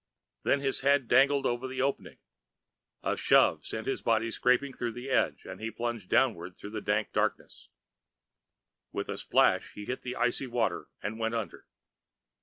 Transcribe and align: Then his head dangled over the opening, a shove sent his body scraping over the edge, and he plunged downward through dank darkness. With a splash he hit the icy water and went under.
Then 0.41 0.61
his 0.61 0.79
head 0.79 1.07
dangled 1.07 1.45
over 1.45 1.67
the 1.67 1.83
opening, 1.83 2.17
a 3.03 3.15
shove 3.15 3.63
sent 3.63 3.85
his 3.85 4.01
body 4.01 4.31
scraping 4.31 4.73
over 4.73 4.89
the 4.89 5.11
edge, 5.11 5.45
and 5.45 5.61
he 5.61 5.69
plunged 5.69 6.09
downward 6.09 6.57
through 6.57 6.81
dank 6.81 7.11
darkness. 7.13 7.69
With 8.91 9.09
a 9.09 9.17
splash 9.19 9.73
he 9.73 9.85
hit 9.85 10.01
the 10.01 10.15
icy 10.15 10.47
water 10.47 10.87
and 11.03 11.19
went 11.19 11.35
under. 11.35 11.67